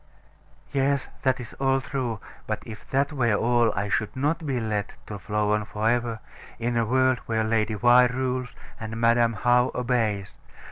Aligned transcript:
'"Yes. 0.71 1.09
That 1.21 1.39
is 1.39 1.53
all 1.59 1.79
true: 1.79 2.19
but 2.47 2.63
if 2.65 2.89
that 2.89 3.13
were 3.13 3.35
all, 3.35 3.71
I 3.75 3.87
should 3.87 4.15
not 4.15 4.47
be 4.47 4.59
let 4.59 4.95
to 5.05 5.19
flow 5.19 5.51
on 5.51 5.63
for 5.65 5.87
ever, 5.87 6.21
in 6.57 6.75
a 6.75 6.87
world 6.87 7.19
where 7.27 7.43
Lady 7.43 7.75
Why 7.75 8.07
rules, 8.07 8.55
and 8.79 8.99
Madam 8.99 9.33
How 9.33 9.69
obeys. 9.75 10.33